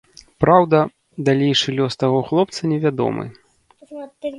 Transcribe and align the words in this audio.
Праўда, 0.43 0.79
далейшы 1.29 1.75
лёс 1.77 1.93
таго 2.07 2.19
хлопца 2.33 2.61
невядомы. 2.75 3.33